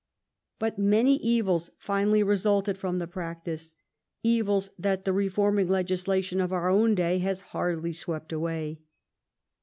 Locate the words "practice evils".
3.05-4.71